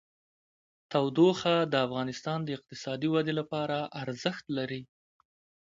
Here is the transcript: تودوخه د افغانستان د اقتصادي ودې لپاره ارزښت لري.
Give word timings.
تودوخه 0.91 1.55
د 1.71 1.73
افغانستان 1.87 2.39
د 2.43 2.49
اقتصادي 2.57 3.07
ودې 3.13 3.33
لپاره 3.39 3.77
ارزښت 4.01 4.45
لري. 4.57 4.81